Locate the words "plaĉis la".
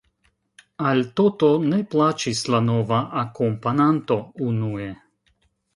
1.91-2.63